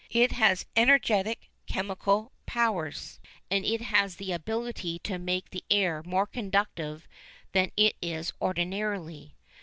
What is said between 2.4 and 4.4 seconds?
powers, and it has the